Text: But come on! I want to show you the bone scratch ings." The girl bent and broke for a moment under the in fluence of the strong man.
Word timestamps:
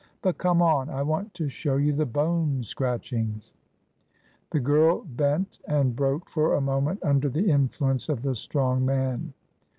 But 0.23 0.39
come 0.39 0.63
on! 0.63 0.89
I 0.89 1.03
want 1.03 1.31
to 1.35 1.47
show 1.47 1.75
you 1.77 1.93
the 1.93 2.07
bone 2.07 2.63
scratch 2.63 3.13
ings." 3.13 3.53
The 4.49 4.59
girl 4.59 5.03
bent 5.03 5.59
and 5.67 5.95
broke 5.95 6.27
for 6.27 6.55
a 6.55 6.59
moment 6.59 7.03
under 7.03 7.29
the 7.29 7.51
in 7.51 7.69
fluence 7.69 8.09
of 8.09 8.23
the 8.23 8.33
strong 8.33 8.83
man. 8.83 9.33